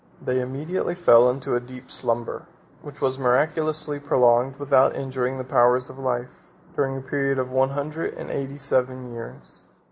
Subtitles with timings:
[0.19, 2.47] They immediately fell into a deep slumber,
[2.81, 7.69] which was miraculously prolonged without injuring the powers of life, during a period of one
[7.69, 9.67] hundred and eighty seven years.